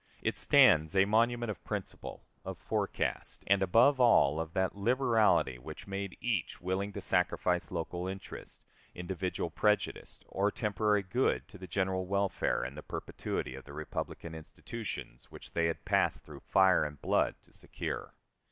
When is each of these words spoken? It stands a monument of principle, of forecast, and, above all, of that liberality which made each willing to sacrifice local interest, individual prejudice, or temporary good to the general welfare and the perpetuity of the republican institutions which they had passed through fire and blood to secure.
It 0.23 0.35
stands 0.35 0.95
a 0.95 1.05
monument 1.05 1.51
of 1.51 1.63
principle, 1.63 2.23
of 2.43 2.57
forecast, 2.57 3.43
and, 3.45 3.61
above 3.61 3.99
all, 3.99 4.39
of 4.39 4.53
that 4.53 4.75
liberality 4.75 5.59
which 5.59 5.85
made 5.85 6.17
each 6.19 6.59
willing 6.59 6.91
to 6.93 7.01
sacrifice 7.01 7.69
local 7.69 8.07
interest, 8.07 8.63
individual 8.95 9.51
prejudice, 9.51 10.19
or 10.27 10.49
temporary 10.49 11.03
good 11.03 11.47
to 11.49 11.59
the 11.59 11.67
general 11.67 12.07
welfare 12.07 12.63
and 12.63 12.75
the 12.75 12.81
perpetuity 12.81 13.53
of 13.53 13.65
the 13.65 13.73
republican 13.73 14.33
institutions 14.33 15.25
which 15.29 15.51
they 15.51 15.67
had 15.67 15.85
passed 15.85 16.23
through 16.23 16.39
fire 16.39 16.83
and 16.83 16.99
blood 16.99 17.35
to 17.43 17.53
secure. 17.53 18.15